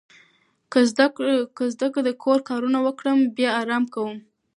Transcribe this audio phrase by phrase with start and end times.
[1.55, 4.17] که زه د کور کارونه وکړم، بیا آرام کوم.